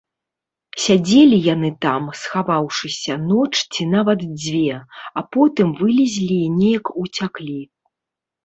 [0.83, 4.75] Сядзелі яны там, схаваўшыся, ноч ці нават дзве,
[5.23, 7.61] а потым вылезлі і неяк уцяклі.